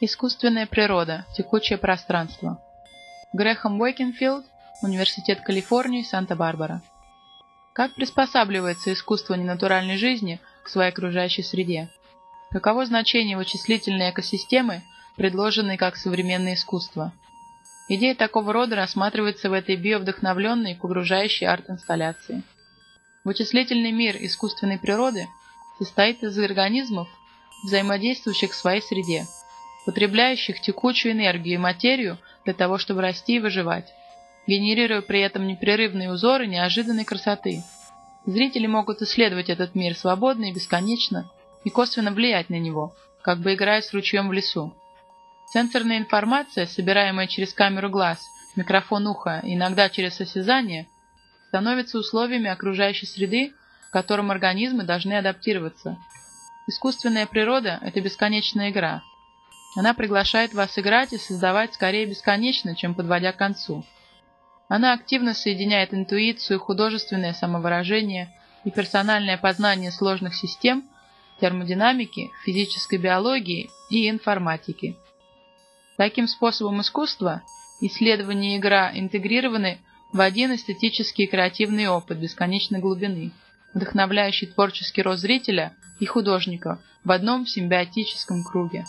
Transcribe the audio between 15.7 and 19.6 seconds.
как современное искусство? Идея такого рода рассматривается в